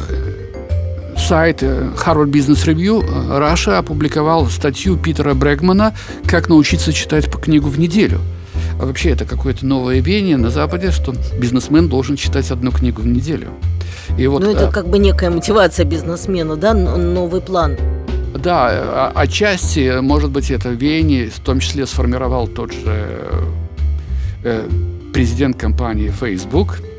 сайт 1.16 1.62
Harvard 1.62 2.30
Business 2.30 2.66
Review 2.66 3.04
Russia 3.38 3.78
опубликовал 3.78 4.46
статью 4.46 4.96
Питера 4.96 5.34
Брэгмана 5.34 5.94
«Как 6.26 6.48
научиться 6.48 6.92
читать 6.92 7.30
по 7.30 7.38
книгу 7.38 7.68
в 7.68 7.78
неделю». 7.78 8.20
А 8.80 8.86
вообще 8.86 9.10
это 9.10 9.26
какое-то 9.26 9.66
новое 9.66 10.00
веяние 10.00 10.38
на 10.38 10.48
Западе, 10.48 10.90
что 10.90 11.14
бизнесмен 11.38 11.88
должен 11.88 12.16
читать 12.16 12.50
одну 12.50 12.72
книгу 12.72 13.02
в 13.02 13.06
неделю. 13.06 13.48
И 14.16 14.26
вот, 14.26 14.42
ну, 14.42 14.50
это 14.50 14.68
а... 14.68 14.72
как 14.72 14.88
бы 14.88 14.98
некая 14.98 15.28
мотивация 15.28 15.84
бизнесмена, 15.84 16.56
да, 16.56 16.72
новый 16.72 17.42
план. 17.42 17.76
Да, 18.34 18.68
а, 18.70 19.12
отчасти, 19.14 20.00
может 20.00 20.30
быть, 20.30 20.50
это 20.50 20.70
веяние 20.70 21.28
в 21.28 21.40
том 21.40 21.60
числе 21.60 21.84
сформировал 21.84 22.48
тот 22.48 22.72
же 22.72 23.28
э, 24.44 24.68
президент 25.12 25.58
компании 25.58 26.08
Facebook– 26.08 26.78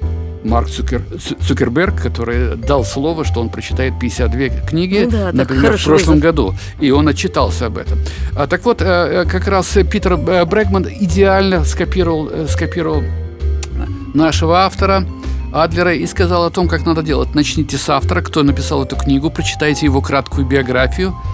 Марк 0.43 0.69
Цукер, 0.69 1.01
Цукерберг, 1.47 2.01
который 2.01 2.55
дал 2.55 2.83
слово, 2.83 3.25
что 3.25 3.41
он 3.41 3.49
прочитает 3.49 3.93
52 3.99 4.67
книги, 4.67 5.03
ну 5.05 5.11
да, 5.11 5.31
например, 5.31 5.77
в 5.77 5.83
прошлом 5.83 6.15
вызов. 6.15 6.19
году. 6.19 6.55
И 6.79 6.91
он 6.91 7.07
отчитался 7.07 7.67
об 7.67 7.77
этом. 7.77 7.99
А, 8.35 8.47
так 8.47 8.65
вот, 8.65 8.81
э, 8.81 9.25
как 9.29 9.47
раз 9.47 9.77
Питер 9.89 10.17
Брэгман 10.17 10.87
идеально 10.99 11.63
скопировал, 11.63 12.29
э, 12.29 12.47
скопировал 12.47 13.03
нашего 14.13 14.59
автора 14.65 15.05
Адлера 15.53 15.93
и 15.93 16.05
сказал 16.05 16.45
о 16.45 16.49
том, 16.49 16.67
как 16.67 16.85
надо 16.85 17.03
делать. 17.03 17.35
Начните 17.35 17.77
с 17.77 17.89
автора, 17.89 18.21
кто 18.21 18.43
написал 18.43 18.83
эту 18.83 18.95
книгу, 18.95 19.29
прочитайте 19.29 19.85
его 19.85 20.01
краткую 20.01 20.47
биографию– 20.47 21.15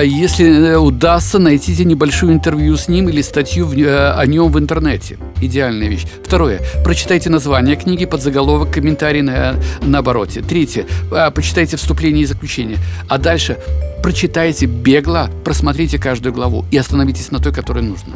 если 0.00 0.46
э, 0.46 0.76
удастся, 0.78 1.38
найдите 1.38 1.84
небольшое 1.84 2.32
интервью 2.32 2.76
с 2.76 2.88
ним 2.88 3.08
или 3.10 3.20
статью 3.20 3.70
э, 3.72 4.12
о 4.12 4.24
нем 4.26 4.50
в 4.50 4.58
интернете. 4.58 5.18
Идеальная 5.40 5.88
вещь. 5.88 6.06
Второе. 6.24 6.60
Прочитайте 6.82 7.28
название 7.28 7.76
книги, 7.76 8.06
под 8.06 8.22
заголовок, 8.22 8.72
комментарий 8.72 9.20
на, 9.20 9.56
на 9.82 9.98
обороте. 9.98 10.40
Третье. 10.40 10.86
Почитайте 11.34 11.76
вступление 11.76 12.22
и 12.22 12.26
заключение. 12.26 12.78
А 13.08 13.18
дальше 13.18 13.58
прочитайте 14.02 14.66
бегло, 14.66 15.30
просмотрите 15.44 15.98
каждую 15.98 16.32
главу 16.32 16.64
и 16.70 16.76
остановитесь 16.78 17.30
на 17.30 17.38
той, 17.38 17.52
которая 17.52 17.84
нужна. 17.84 18.14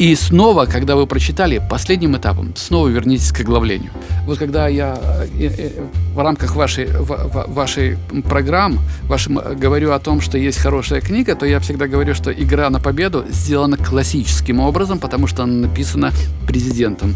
И 0.00 0.14
снова, 0.14 0.64
когда 0.64 0.96
вы 0.96 1.06
прочитали, 1.06 1.60
последним 1.68 2.16
этапом, 2.16 2.54
снова 2.56 2.88
вернитесь 2.88 3.32
к 3.32 3.40
оглавлению. 3.40 3.90
Вот 4.24 4.38
когда 4.38 4.66
я 4.66 4.98
э, 5.38 5.48
э, 5.48 5.70
в 6.14 6.18
рамках 6.18 6.56
вашей, 6.56 6.88
вашей 6.88 7.98
программ 8.26 8.78
вашим, 9.02 9.38
э, 9.38 9.54
говорю 9.54 9.92
о 9.92 9.98
том, 9.98 10.22
что 10.22 10.38
есть 10.38 10.56
хорошая 10.56 11.02
книга, 11.02 11.34
то 11.34 11.44
я 11.44 11.60
всегда 11.60 11.86
говорю, 11.86 12.14
что 12.14 12.32
«Игра 12.32 12.70
на 12.70 12.80
победу» 12.80 13.26
сделана 13.28 13.76
классическим 13.76 14.60
образом, 14.60 14.98
потому 14.98 15.26
что 15.26 15.42
она 15.42 15.68
написана 15.68 16.12
президентом, 16.46 17.14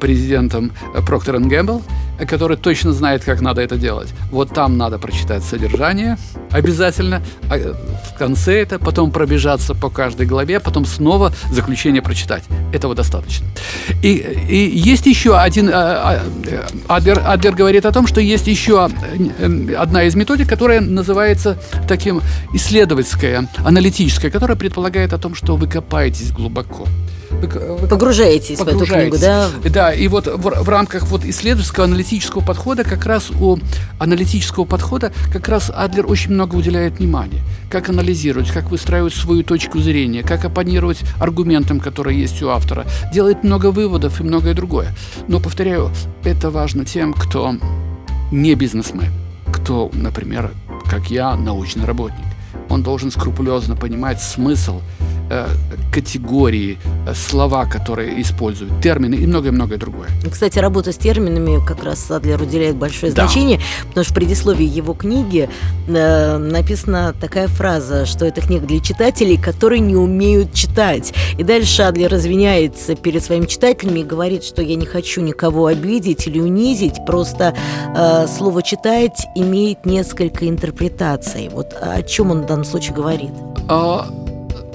президентом 0.00 0.72
Procter 1.06 1.38
Gamble, 1.48 1.80
который 2.26 2.56
точно 2.56 2.92
знает, 2.92 3.24
как 3.24 3.40
надо 3.40 3.60
это 3.60 3.76
делать. 3.76 4.08
Вот 4.30 4.52
там 4.54 4.76
надо 4.76 4.98
прочитать 4.98 5.42
содержание 5.42 6.16
обязательно, 6.50 7.22
а 7.50 7.74
в 8.14 8.18
конце 8.18 8.60
это, 8.60 8.78
потом 8.78 9.10
пробежаться 9.10 9.74
по 9.74 9.88
каждой 9.90 10.26
главе, 10.26 10.60
потом 10.60 10.84
снова 10.84 11.32
заключение 11.50 12.02
прочитать. 12.02 12.44
Этого 12.72 12.94
достаточно. 12.94 13.46
И, 14.02 14.14
и 14.48 14.78
есть 14.78 15.06
еще 15.06 15.38
один... 15.38 15.70
А, 15.72 16.22
а, 16.88 16.96
Адлер, 16.96 17.22
Адлер 17.24 17.54
говорит 17.54 17.86
о 17.86 17.92
том, 17.92 18.06
что 18.06 18.20
есть 18.20 18.46
еще 18.46 18.84
одна 18.84 20.04
из 20.04 20.14
методик, 20.14 20.48
которая 20.48 20.80
называется 20.80 21.58
таким 21.88 22.20
исследовательская, 22.52 23.48
аналитическая, 23.64 24.30
которая 24.30 24.56
предполагает 24.56 25.12
о 25.12 25.18
том, 25.18 25.34
что 25.34 25.56
вы 25.56 25.66
копаетесь 25.66 26.32
глубоко 26.32 26.86
вы 27.40 27.88
погружаетесь, 27.88 28.58
в 28.58 28.66
эту 28.66 28.84
книгу, 28.84 29.18
да? 29.18 29.48
Да, 29.64 29.92
и 29.92 30.08
вот 30.08 30.26
в, 30.26 30.62
в 30.64 30.68
рамках 30.68 31.06
вот 31.06 31.24
исследовательского 31.24 31.84
аналитического 31.84 32.40
подхода 32.40 32.84
как 32.84 33.06
раз 33.06 33.30
у 33.30 33.58
аналитического 33.98 34.64
подхода 34.64 35.12
как 35.32 35.48
раз 35.48 35.70
Адлер 35.74 36.06
очень 36.06 36.32
много 36.32 36.56
уделяет 36.56 36.98
внимания. 36.98 37.40
Как 37.70 37.88
анализировать, 37.88 38.50
как 38.50 38.70
выстраивать 38.70 39.14
свою 39.14 39.42
точку 39.42 39.78
зрения, 39.78 40.22
как 40.22 40.44
оппонировать 40.44 41.00
аргументам, 41.18 41.80
которые 41.80 42.20
есть 42.20 42.42
у 42.42 42.48
автора. 42.48 42.86
Делает 43.12 43.44
много 43.44 43.70
выводов 43.70 44.20
и 44.20 44.24
многое 44.24 44.54
другое. 44.54 44.94
Но, 45.28 45.40
повторяю, 45.40 45.90
это 46.24 46.50
важно 46.50 46.84
тем, 46.84 47.12
кто 47.12 47.56
не 48.32 48.54
бизнесмен, 48.54 49.12
кто, 49.52 49.90
например, 49.92 50.52
как 50.88 51.10
я, 51.10 51.36
научный 51.36 51.84
работник. 51.84 52.26
Он 52.68 52.82
должен 52.82 53.10
скрупулезно 53.10 53.76
понимать 53.76 54.20
смысл 54.20 54.80
Э, 55.00 55.09
категории, 55.92 56.78
э, 57.06 57.14
слова, 57.14 57.66
которые 57.66 58.20
используют, 58.20 58.80
термины 58.82 59.14
и 59.14 59.26
многое-многое 59.26 59.78
другое. 59.78 60.08
Кстати, 60.30 60.58
работа 60.58 60.92
с 60.92 60.96
терминами 60.96 61.64
как 61.66 61.84
раз 61.84 62.10
Адлер 62.10 62.40
уделяет 62.40 62.76
большое 62.76 63.12
да. 63.12 63.26
значение, 63.26 63.60
потому 63.88 64.04
что 64.04 64.12
в 64.12 64.16
предисловии 64.16 64.66
его 64.66 64.94
книги 64.94 65.48
э, 65.88 66.38
написана 66.38 67.14
такая 67.20 67.48
фраза, 67.48 68.06
что 68.06 68.24
это 68.26 68.40
книга 68.40 68.66
для 68.66 68.80
читателей, 68.80 69.36
которые 69.36 69.80
не 69.80 69.96
умеют 69.96 70.52
читать. 70.52 71.12
И 71.38 71.44
дальше 71.44 71.82
Адлер 71.82 72.14
извиняется 72.14 72.94
перед 72.94 73.22
своими 73.22 73.46
читателями 73.46 74.00
и 74.00 74.04
говорит, 74.04 74.44
что 74.44 74.62
я 74.62 74.76
не 74.76 74.86
хочу 74.86 75.20
никого 75.20 75.66
обидеть 75.66 76.26
или 76.26 76.40
унизить, 76.40 77.04
просто 77.06 77.54
э, 77.96 78.26
слово 78.26 78.62
«читать» 78.62 79.26
имеет 79.34 79.86
несколько 79.86 80.48
интерпретаций. 80.48 81.48
Вот 81.50 81.74
о 81.80 82.02
чем 82.02 82.30
он 82.30 82.42
в 82.42 82.46
данном 82.46 82.64
случае 82.64 82.94
говорит? 82.94 83.30
А 83.68 84.06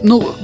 ну, 0.05 0.35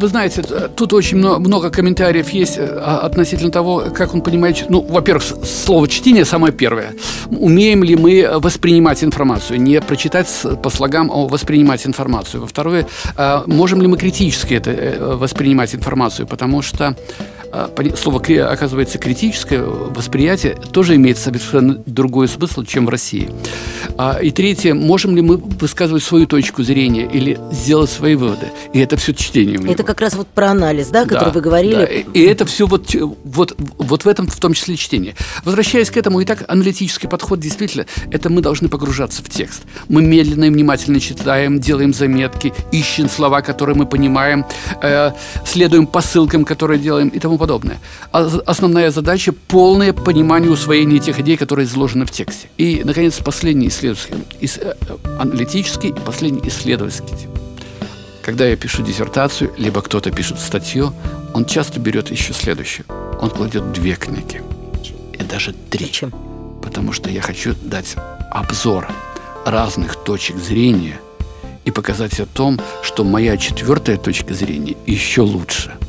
вы 0.00 0.08
знаете, 0.08 0.42
тут 0.76 0.92
очень 0.92 1.18
много, 1.18 1.70
комментариев 1.70 2.28
есть 2.30 2.58
э, 2.58 2.64
относительно 3.06 3.50
того, 3.50 3.84
как 3.94 4.14
он 4.14 4.20
понимает. 4.20 4.66
Ну, 4.68 4.80
во-первых, 4.80 5.24
слово 5.44 5.88
чтение 5.88 6.24
самое 6.24 6.52
первое. 6.52 6.94
Умеем 7.30 7.84
ли 7.84 7.96
мы 7.96 8.28
воспринимать 8.40 9.04
информацию? 9.04 9.60
Не 9.60 9.80
прочитать 9.80 10.28
по 10.62 10.70
слогам, 10.70 11.10
а 11.10 11.28
воспринимать 11.28 11.86
информацию. 11.86 12.40
Во-вторых, 12.40 12.86
э, 13.16 13.42
можем 13.46 13.80
ли 13.80 13.86
мы 13.86 13.96
критически 13.96 14.54
это 14.54 14.70
э, 14.70 15.16
воспринимать 15.16 15.74
информацию? 15.74 16.26
Потому 16.26 16.62
что 16.62 16.96
слово 17.96 18.22
оказывается 18.50 18.98
критическое 18.98 19.62
восприятие 19.62 20.54
тоже 20.72 20.96
имеет 20.96 21.18
совершенно 21.18 21.82
другой 21.86 22.28
смысл, 22.28 22.64
чем 22.64 22.86
в 22.86 22.88
России. 22.88 23.30
А, 23.96 24.18
и 24.20 24.30
третье, 24.30 24.74
можем 24.74 25.16
ли 25.16 25.22
мы 25.22 25.36
высказывать 25.36 26.02
свою 26.02 26.26
точку 26.26 26.62
зрения 26.62 27.08
или 27.10 27.38
сделать 27.50 27.90
свои 27.90 28.14
выводы? 28.14 28.48
И 28.72 28.80
это 28.80 28.96
все 28.96 29.14
чтение. 29.14 29.58
Это 29.70 29.82
как 29.82 30.00
раз 30.00 30.14
вот 30.14 30.28
про 30.28 30.50
анализ, 30.50 30.88
да, 30.88 31.04
который 31.04 31.26
да, 31.26 31.30
вы 31.30 31.40
говорили. 31.40 31.74
Да. 31.74 32.10
И 32.12 32.22
это 32.22 32.44
все 32.44 32.66
вот, 32.66 32.94
вот, 33.24 33.56
вот 33.58 34.04
в 34.04 34.08
этом 34.08 34.26
в 34.26 34.36
том 34.36 34.52
числе 34.52 34.76
чтение. 34.76 35.14
Возвращаясь 35.44 35.90
к 35.90 35.96
этому, 35.96 36.20
и 36.20 36.24
так 36.24 36.44
аналитический 36.48 37.08
подход 37.08 37.40
действительно, 37.40 37.86
это 38.10 38.30
мы 38.30 38.40
должны 38.40 38.68
погружаться 38.68 39.22
в 39.22 39.28
текст. 39.28 39.62
Мы 39.88 40.02
медленно 40.02 40.44
и 40.44 40.50
внимательно 40.50 41.00
читаем, 41.00 41.58
делаем 41.60 41.94
заметки, 41.94 42.52
ищем 42.72 43.08
слова, 43.08 43.40
которые 43.40 43.76
мы 43.76 43.86
понимаем, 43.86 44.44
э, 44.82 45.12
следуем 45.46 45.86
по 45.86 46.00
ссылкам, 46.00 46.44
которые 46.44 46.78
делаем 46.78 47.08
и 47.08 47.18
тому 47.18 47.37
подобное. 47.38 47.78
А 48.12 48.28
основная 48.46 48.90
задача– 48.90 49.32
полное 49.48 49.92
понимание 49.92 50.50
усвоения 50.50 50.98
тех 50.98 51.18
идей, 51.20 51.36
которые 51.36 51.66
изложены 51.66 52.04
в 52.04 52.10
тексте. 52.10 52.48
И, 52.58 52.82
наконец, 52.84 53.18
последний 53.24 53.68
исследовательский, 53.68 54.16
э, 54.60 54.74
аналитический 55.18 55.90
и 55.90 55.92
последний 55.92 56.46
исследовательский 56.48 57.16
тип. 57.16 57.30
Когда 58.22 58.46
я 58.46 58.56
пишу 58.56 58.82
диссертацию, 58.82 59.52
либо 59.56 59.80
кто-то 59.80 60.10
пишет 60.10 60.38
статью, 60.38 60.92
он 61.32 61.46
часто 61.46 61.80
берет 61.80 62.10
еще 62.10 62.34
следующее. 62.34 62.84
Он 63.20 63.30
кладет 63.30 63.72
две 63.72 63.94
книги. 63.94 64.42
И 65.18 65.22
даже 65.22 65.54
три. 65.70 65.86
Зачем? 65.86 66.12
Потому 66.62 66.92
что 66.92 67.08
я 67.08 67.22
хочу 67.22 67.54
дать 67.62 67.96
обзор 68.30 68.88
разных 69.46 69.96
точек 69.96 70.36
зрения 70.36 71.00
и 71.64 71.70
показать 71.70 72.20
о 72.20 72.26
том, 72.26 72.60
что 72.82 73.04
моя 73.04 73.36
четвертая 73.36 73.96
точка 73.96 74.34
зрения 74.34 74.76
еще 74.86 75.22
лучше– 75.22 75.72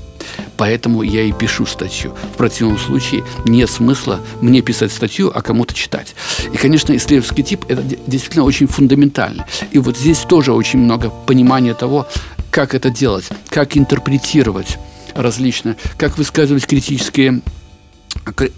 Поэтому 0.60 1.04
я 1.04 1.24
и 1.24 1.32
пишу 1.32 1.66
статью. 1.66 2.14
В 2.34 2.38
противном 2.38 2.78
случае 2.78 3.24
нет 3.46 3.70
смысла 3.70 4.20
мне 4.42 4.62
писать 4.62 4.92
статью, 4.92 5.32
а 5.34 5.42
кому-то 5.42 5.74
читать. 5.74 6.16
И, 6.54 6.58
конечно, 6.58 6.94
исследовательский 6.98 7.44
тип– 7.44 7.66
это 7.70 7.82
действительно 7.82 8.44
очень 8.44 8.68
фундаментально. 8.68 9.48
И 9.72 9.80
вот 9.80 9.98
здесь 9.98 10.20
тоже 10.20 10.52
очень 10.52 10.80
много 10.80 11.12
понимания 11.26 11.74
того, 11.74 12.08
как 12.52 12.76
это 12.76 12.90
делать, 12.90 13.30
как 13.48 13.78
интерпретировать 13.78 14.78
различно, 15.16 15.78
как 15.98 16.18
высказывать 16.18 16.68
критические 16.68 17.42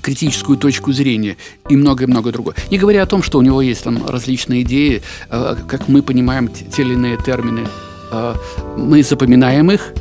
критическую 0.01 0.57
точку 0.57 0.91
зрения 0.91 1.37
и 1.69 1.75
многое-многое 1.75 2.33
другое. 2.33 2.55
Не 2.71 2.77
говоря 2.77 3.03
о 3.03 3.05
том, 3.05 3.21
что 3.21 3.37
у 3.37 3.41
него 3.41 3.61
есть 3.61 3.83
там 3.83 4.05
различные 4.07 4.63
идеи, 4.63 5.03
э, 5.29 5.55
как 5.67 5.87
мы 5.87 6.01
понимаем 6.01 6.47
те 6.47 6.81
или 6.81 6.93
иные 6.93 7.17
термины, 7.17 7.67
э, 8.11 8.35
мы 8.75 9.03
запоминаем 9.03 9.69
их, 9.71 9.93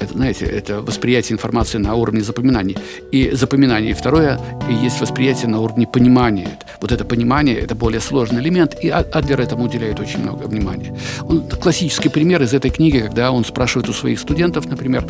это, 0.00 0.14
знаете, 0.14 0.44
это 0.46 0.80
восприятие 0.80 1.34
информации 1.34 1.78
на 1.78 1.94
уровне 1.94 2.20
запоминания. 2.20 2.76
И 3.12 3.30
запоминание. 3.32 3.90
И 3.90 3.94
второе, 3.94 4.38
есть 4.68 5.00
восприятие 5.00 5.48
на 5.48 5.60
уровне 5.60 5.86
понимания. 5.86 6.58
вот 6.80 6.92
это 6.92 7.04
понимание, 7.04 7.58
это 7.58 7.74
более 7.74 8.00
сложный 8.00 8.40
элемент, 8.40 8.76
и 8.82 8.88
Адлер 8.88 9.40
этому 9.40 9.64
уделяет 9.64 10.00
очень 10.00 10.20
много 10.20 10.44
внимания. 10.44 10.96
Он, 11.22 11.42
классический 11.48 12.08
пример 12.08 12.42
из 12.42 12.54
этой 12.54 12.70
книги, 12.70 12.98
когда 12.98 13.32
он 13.32 13.44
спрашивает 13.44 13.88
у 13.88 13.92
своих 13.92 14.18
студентов, 14.20 14.66
например, 14.66 15.06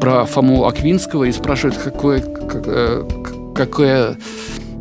про 0.00 0.24
Фому 0.24 0.66
Аквинского 0.66 1.24
и 1.24 1.32
спрашивает, 1.32 1.76
какое, 1.78 2.22
э, 2.22 3.08
какое 3.54 4.16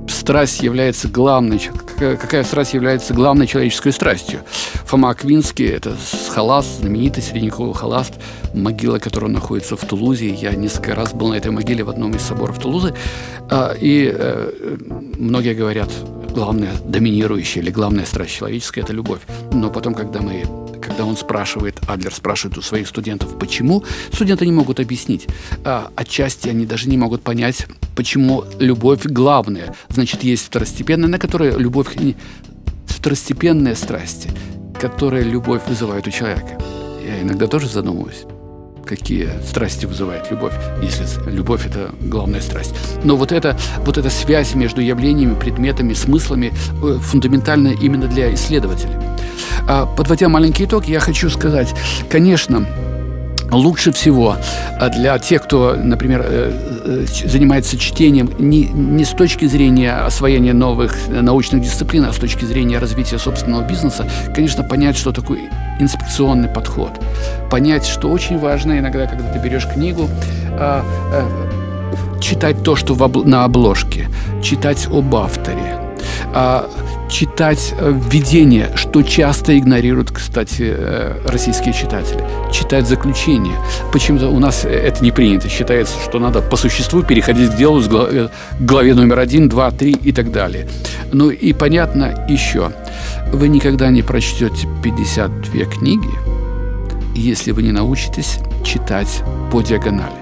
страсть 0.07 0.61
является 0.61 1.07
главной, 1.07 1.59
какая 1.97 2.43
страсть 2.43 2.73
является 2.73 3.13
главной 3.13 3.47
человеческой 3.47 3.91
страстью. 3.91 4.41
Фома 4.85 5.09
Аквинский– 5.09 5.67
это 5.67 5.95
халаст, 6.29 6.79
знаменитый 6.79 7.23
средневековый 7.23 7.73
халаст, 7.73 8.13
могила 8.53 8.99
которого 8.99 9.29
находится 9.29 9.75
в 9.75 9.85
Тулузе. 9.85 10.29
Я 10.29 10.51
несколько 10.51 10.95
раз 10.95 11.13
был 11.13 11.29
на 11.29 11.35
этой 11.35 11.51
могиле 11.51 11.83
в 11.83 11.89
одном 11.89 12.11
из 12.11 12.21
соборов 12.21 12.59
Тулузы. 12.59 12.93
А, 13.49 13.73
и 13.79 14.11
э, 14.13 14.77
многие 15.17 15.53
говорят, 15.53 15.89
главная 16.33 16.73
доминирующая 16.85 17.61
или 17.61 17.71
главная 17.71 18.05
страсть 18.05 18.33
человеческая– 18.35 18.81
это 18.83 18.93
любовь. 18.93 19.21
Но 19.51 19.69
потом, 19.69 19.93
когда 19.93 20.21
мы 20.21 20.43
когда 20.95 21.09
он 21.09 21.17
спрашивает, 21.17 21.81
Адлер 21.89 22.13
спрашивает 22.13 22.57
у 22.57 22.61
своих 22.61 22.87
студентов, 22.87 23.37
почему, 23.37 23.83
студенты 24.13 24.45
не 24.45 24.53
могут 24.53 24.79
объяснить. 24.79 25.27
А, 25.65 25.91
отчасти 25.97 26.47
они 26.47 26.65
даже 26.65 26.87
не 26.87 26.95
могут 26.95 27.21
понять, 27.21 27.67
почему 27.97 28.45
любовь 28.59 29.03
главная. 29.03 29.75
Значит, 29.89 30.23
есть 30.23 30.45
второстепенная, 30.45 31.09
на 31.09 31.19
которой 31.19 31.51
любовь... 31.57 31.89
Второстепенные 32.87 33.75
страсти, 33.75 34.29
которые 34.79 35.25
любовь 35.25 35.63
вызывает 35.67 36.07
у 36.07 36.11
человека. 36.11 36.57
Я 37.05 37.21
иногда 37.21 37.47
тоже 37.47 37.67
задумываюсь 37.67 38.25
какие 38.85 39.29
страсти 39.45 39.85
вызывает 39.85 40.31
любовь, 40.31 40.53
если 40.81 41.05
любовь– 41.29 41.65
это 41.67 41.91
главная 42.01 42.41
страсть. 42.41 42.73
Но 43.03 43.15
вот, 43.15 43.31
это, 43.31 43.57
вот 43.79 43.97
эта 43.97 44.09
связь 44.09 44.55
между 44.55 44.81
явлениями, 44.81 45.35
предметами, 45.35 45.93
смыслами 45.93 46.53
э, 46.83 46.97
фундаментальна 47.01 47.69
именно 47.69 48.07
для 48.07 48.33
исследователей. 48.33 48.95
А, 49.67 49.85
подводя 49.85 50.29
маленький 50.29 50.65
итог, 50.65 50.85
я 50.85 50.99
хочу 50.99 51.29
сказать, 51.29 51.73
конечно, 52.09 52.67
лучше 53.51 53.91
всего 53.91 54.37
а, 54.79 54.89
для 54.89 55.17
тех, 55.19 55.43
кто, 55.43 55.75
например, 55.75 56.23
э, 56.25 56.51
э, 56.85 57.27
занимается 57.27 57.77
чтением 57.77 58.29
не, 58.39 58.65
не 58.65 59.05
с 59.05 59.09
точки 59.09 59.45
зрения 59.45 59.93
освоения 59.93 60.53
новых 60.53 60.95
научных 61.07 61.61
дисциплин, 61.61 62.05
а 62.05 62.13
с 62.13 62.17
точки 62.17 62.45
зрения 62.45 62.79
развития 62.79 63.19
собственного 63.19 63.67
бизнеса, 63.67 64.07
конечно, 64.33 64.63
понять, 64.63 64.97
что 64.97 65.11
такое 65.11 65.49
инспекционный 65.79 66.49
подход. 66.49 66.91
Понять, 67.49 67.85
что 67.85 68.09
очень 68.09 68.39
важно 68.39 68.79
иногда, 68.79 69.07
когда 69.07 69.31
ты 69.31 69.39
берешь 69.39 69.67
книгу, 69.67 70.09
а, 70.51 70.83
читать 72.21 72.63
то, 72.63 72.75
что 72.75 72.95
на 73.25 73.43
обложке, 73.43 74.07
читать 74.41 74.87
об 74.91 75.15
авторе, 75.15 75.79
читать 77.09 77.73
э, 77.77 77.93
введение, 77.93 78.69
что 78.75 79.01
часто 79.03 79.57
игнорируют, 79.57 80.11
кстати, 80.11 80.73
э, 80.75 81.21
российские 81.25 81.73
читатели. 81.73 82.23
Читать 82.51 82.87
заключение. 82.87 83.55
Почему-то 83.91 84.29
у 84.29 84.39
нас 84.39 84.65
это 84.65 85.03
не 85.03 85.11
принято. 85.11 85.49
Считается, 85.49 85.95
что 86.03 86.19
надо 86.19 86.41
по 86.41 86.57
существу 86.57 87.03
переходить 87.03 87.51
к 87.51 87.55
делу 87.55 87.81
с 87.81 87.87
э, 87.91 88.29
главе 88.59 88.93
номер 88.93 89.19
один, 89.19 89.49
два, 89.49 89.71
три 89.71 89.91
и 89.91 90.11
так 90.11 90.31
далее. 90.31 90.67
Ну 91.11 91.29
и 91.29 91.53
понятно 91.53 92.25
еще. 92.29 92.71
Вы 93.31 93.47
никогда 93.47 93.89
не 93.89 94.01
прочтете 94.01 94.67
52 94.83 95.65
книги, 95.65 96.09
если 97.15 97.51
вы 97.51 97.63
не 97.63 97.71
научитесь 97.71 98.39
читать 98.63 99.23
по 99.51 99.61
диагонали. 99.61 100.13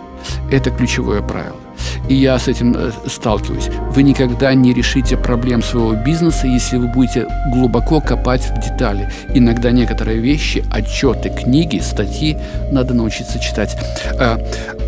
Это 0.51 0.69
ключевое 0.69 1.21
правило 1.21 1.62
и 2.09 2.15
я 2.15 2.37
с 2.37 2.47
этим 2.47 2.75
э, 2.75 2.91
сталкиваюсь. 3.07 3.69
Вы 3.95 4.03
никогда 4.03 4.53
не 4.53 4.73
решите 4.73 5.17
проблем 5.17 5.61
своего 5.61 5.93
бизнеса, 5.93 6.47
если 6.47 6.77
вы 6.77 6.87
будете 6.87 7.27
глубоко 7.51 8.01
копать 8.01 8.49
в 8.49 8.61
детали. 8.61 9.09
Иногда 9.33 9.71
некоторые 9.71 10.19
вещи, 10.19 10.63
отчеты, 10.71 11.29
книги, 11.29 11.79
статьи 11.79 12.37
надо 12.71 12.93
научиться 12.93 13.39
читать 13.39 13.77
э, 14.19 14.37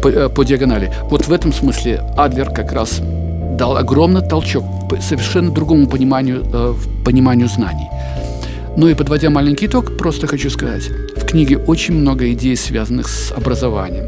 по, 0.02 0.08
э, 0.10 0.30
по 0.30 0.44
диагонали. 0.44 0.92
Вот 1.04 1.28
в 1.28 1.32
этом 1.32 1.54
смысле 1.54 2.02
Адлер 2.18 2.50
как 2.50 2.72
раз 2.72 3.02
дал 3.58 3.78
огромный 3.78 4.22
толчок 4.22 4.66
совершенно 5.00 5.52
другому 5.52 5.88
пониманию, 5.88 6.46
э, 6.52 6.74
пониманию 7.06 7.48
знаний. 7.48 7.88
Ну 8.78 8.90
и 8.90 8.94
подводя 8.94 9.30
маленький 9.30 9.68
итог, 9.68 9.98
просто 9.98 10.28
хочу 10.28 10.50
сказать, 10.50 10.90
в 11.16 11.26
книге 11.26 11.58
очень 11.58 11.94
много 11.94 12.30
идей, 12.34 12.58
связанных 12.58 13.08
с 13.08 13.32
образованием 13.32 14.06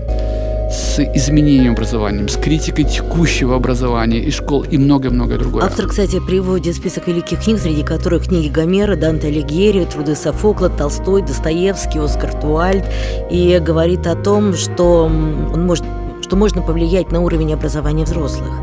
с 0.77 0.99
изменением 0.99 1.73
образования, 1.73 2.27
с 2.27 2.37
критикой 2.37 2.85
текущего 2.85 3.55
образования 3.55 4.19
и 4.19 4.29
школ 4.29 4.63
и 4.63 4.77
многое-многое 4.77 5.39
другое. 5.39 5.65
Автор, 5.65 5.87
кстати, 5.87 6.19
приводит 6.19 6.75
список 6.75 7.07
великих 7.07 7.43
книг, 7.43 7.59
среди 7.59 7.83
которых 7.83 8.25
книги 8.27 8.47
Гомера, 8.47 8.95
Данте 8.95 9.27
Алигьери, 9.27 9.85
труды 9.85 10.15
Софокла, 10.15 10.69
Толстой, 10.69 11.23
Достоевский, 11.23 11.99
Оскар 11.99 12.39
Туальд, 12.39 12.85
и 13.31 13.57
говорит 13.59 14.05
о 14.05 14.15
том, 14.15 14.53
что 14.53 15.05
он 15.05 15.65
может, 15.65 15.83
что 16.21 16.35
можно 16.35 16.61
повлиять 16.61 17.11
на 17.11 17.21
уровень 17.21 17.53
образования 17.53 18.03
взрослых. 18.03 18.53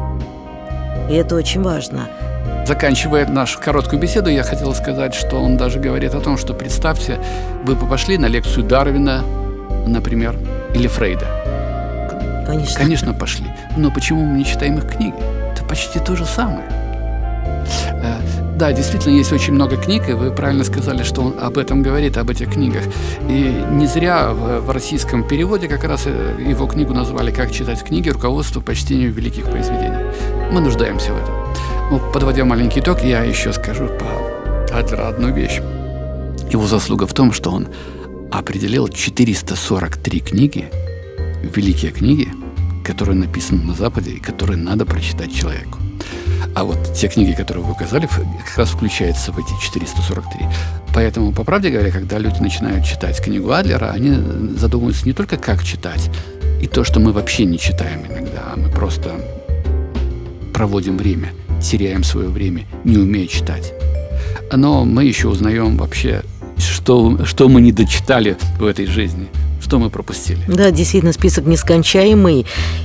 И 1.11 1.15
это 1.15 1.35
очень 1.35 1.63
важно. 1.63 2.09
Заканчивая 2.67 3.27
нашу 3.27 3.59
короткую 3.61 4.01
беседу, 4.01 4.31
я 4.31 4.45
хотел 4.45 4.73
сказать, 4.75 5.15
что 5.15 5.37
он 5.37 5.57
даже 5.57 5.81
говорит 5.81 6.15
о 6.15 6.21
том, 6.21 6.39
что 6.39 6.55
представьте, 6.55 7.19
вы 7.65 7.75
бы 7.75 7.87
пошли 7.87 8.19
на 8.19 8.27
лекцию 8.27 8.65
Дарвина, 8.65 9.25
например, 9.87 10.37
или 10.75 10.87
Фрейда 10.87 11.64
Конечно. 12.47 12.81
Конечно, 12.81 13.15
пошли. 13.15 13.47
Но 13.77 13.91
почему 13.91 14.25
мы 14.25 14.39
не 14.39 14.45
читаем 14.45 14.79
их 14.79 14.89
книги? 14.89 15.15
Это 15.53 15.65
почти 15.65 15.99
то 15.99 16.17
же 16.17 16.25
самое. 16.25 16.65
Э, 18.03 18.21
да, 18.57 18.73
действительно, 18.73 19.15
есть 19.15 19.33
очень 19.33 19.55
много 19.55 19.77
книг, 19.77 20.09
и 20.09 20.13
вы 20.13 20.31
правильно 20.31 20.65
сказали, 20.65 21.03
что 21.03 21.23
он 21.23 21.35
об 21.41 21.59
этом 21.59 21.83
говорит, 21.83 22.17
об 22.17 22.31
этих 22.31 22.53
книгах. 22.53 22.83
И 23.29 23.65
не 23.71 23.87
зря 23.87 24.33
в, 24.33 24.61
в 24.61 24.71
российском 24.71 25.27
переводе 25.27 25.69
как 25.69 25.85
раз 25.85 26.03
э, 26.07 26.37
его 26.47 26.67
книгу 26.67 26.93
назвали 26.93 27.31
«Как 27.33 27.51
читать 27.51 27.83
книги. 27.83 28.11
Руководство 28.11 28.61
по 28.61 28.75
чтению 28.75 29.13
великих 29.13 29.45
произведений». 29.45 30.13
Мы 30.53 30.61
нуждаемся 30.61 31.13
в 31.13 31.17
этом. 31.17 31.35
Ну, 31.91 32.01
подводя 32.13 32.45
маленький 32.45 32.81
итог, 32.81 33.03
я 33.03 33.25
еще 33.25 33.53
скажу 33.53 33.89
по 33.89 34.79
Адлеру 34.79 35.05
одну 35.05 35.33
вещь. 35.33 35.61
Его 36.51 36.67
заслуга 36.67 37.07
в 37.07 37.13
том, 37.13 37.33
что 37.33 37.51
он 37.51 37.69
определил 38.31 38.89
443 38.89 40.21
книги, 40.21 40.71
великие 41.45 41.93
книги, 41.93 42.29
которые 42.85 43.17
написаны 43.17 43.63
на 43.65 43.75
Западе 43.75 44.13
и 44.13 44.21
которые 44.21 44.57
надо 44.57 44.85
прочитать 44.85 45.35
человеку. 45.35 45.79
А 46.55 46.65
вот 46.65 46.95
те 46.95 47.09
книги, 47.09 47.33
которые 47.33 47.65
вы 47.65 47.73
указали, 47.73 48.07
как 48.07 48.57
раз 48.57 48.71
включаются 48.71 49.33
в 49.33 49.39
эти 49.39 49.53
443. 49.61 50.47
Поэтому, 50.95 51.33
по 51.33 51.43
правде 51.43 51.71
говоря, 51.71 51.91
когда 51.91 52.19
люди 52.19 52.41
начинают 52.41 52.85
читать 52.85 53.21
книгу 53.21 53.51
Адлера, 53.51 53.91
они 53.91 54.13
задумываются 54.57 55.07
не 55.07 55.13
только 55.13 55.37
как 55.37 55.65
читать, 55.65 56.11
и 56.61 56.69
то, 56.69 56.85
что 56.85 57.01
мы 57.01 57.13
вообще 57.13 57.45
не 57.45 57.59
читаем 57.59 58.07
иногда, 58.07 58.53
а 58.53 58.57
мы 58.57 58.71
просто 58.71 59.15
проводим 60.53 60.97
время, 60.97 61.33
теряем 61.61 62.05
свое 62.05 62.29
время, 62.29 62.67
не 62.85 62.99
умея 62.99 63.27
читать. 63.27 63.73
Но 64.53 64.85
мы 64.85 65.05
еще 65.05 65.29
узнаем 65.29 65.77
вообще, 65.77 66.23
что, 66.59 67.25
что 67.25 67.49
мы 67.49 67.61
не 67.61 67.73
дочитали 67.73 68.37
в 68.59 68.65
этой 68.65 68.87
жизни– 68.87 69.29
что 69.65 69.79
мы 69.79 69.89
пропустили. 69.89 70.39
Да, 70.47 70.71
действительно, 70.71 71.13
список 71.13 71.47
нескончаемый, 71.47 72.45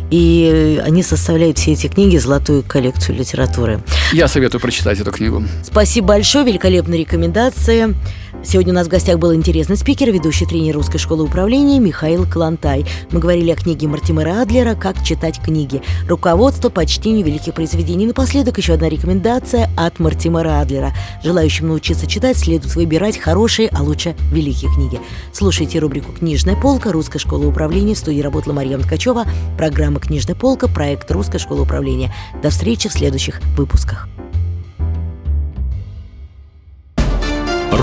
и 0.09 0.81
они 0.83 1.03
составляют 1.03 1.57
все 1.57 1.73
эти 1.73 1.87
книги 1.87 2.17
золотую 2.17 2.63
коллекцию 2.63 3.17
литературы. 3.17 3.81
Я 4.13 4.27
советую 4.27 4.61
прочитать 4.61 4.99
эту 4.99 5.11
книгу. 5.11 5.43
Спасибо 5.63 6.07
большое, 6.07 6.45
великолепная 6.45 6.97
рекомендация. 6.97 7.95
Сегодня 8.43 8.73
у 8.73 8.75
нас 8.75 8.87
в 8.87 8.89
гостях 8.89 9.19
был 9.19 9.33
интересный 9.33 9.75
спикер, 9.75 10.11
ведущий 10.11 10.45
тренер 10.45 10.75
Русской 10.75 10.97
школы 10.97 11.23
управления 11.23 11.79
Михаил 11.79 12.25
Клантай. 12.25 12.85
Мы 13.11 13.19
говорили 13.19 13.51
о 13.51 13.55
книге 13.55 13.87
Мартимера 13.87 14.41
Адлера 14.41 14.75
«Как 14.75 15.03
читать 15.03 15.41
книги». 15.41 15.81
Руководство 16.07 16.69
по 16.69 16.85
чтению 16.85 17.25
великих 17.25 17.53
произведений. 17.53 18.05
Напоследок 18.05 18.57
еще 18.57 18.73
одна 18.73 18.89
рекомендация 18.89 19.69
от 19.75 19.99
Мартимера 19.99 20.61
Адлера. 20.61 20.93
Желающим 21.23 21.67
научиться 21.67 22.07
читать 22.07 22.37
следует 22.37 22.75
выбирать 22.75 23.17
хорошие, 23.17 23.69
а 23.69 23.83
лучше 23.83 24.15
великие 24.31 24.73
книги. 24.73 24.99
Слушайте 25.33 25.79
рубрику 25.79 26.11
«Книжная 26.11 26.55
полка» 26.55 26.91
Русской 26.91 27.19
школы 27.19 27.47
управления. 27.47 27.95
В 27.95 27.97
студии 27.97 28.21
работала 28.21 28.53
Марьяна 28.53 28.83
Ткачева. 28.83 29.25
Программа 29.57 29.99
«Книжная 29.99 30.35
полка», 30.35 30.67
проект 30.67 31.11
Русской 31.11 31.39
школы 31.39 31.63
управления. 31.63 32.13
До 32.41 32.49
встречи 32.49 32.87
в 32.89 32.93
следующих 32.93 33.41
выпусках. 33.57 34.07